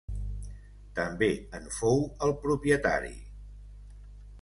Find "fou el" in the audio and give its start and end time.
1.77-2.35